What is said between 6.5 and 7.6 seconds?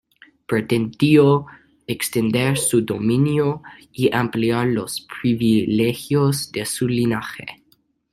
de su linaje.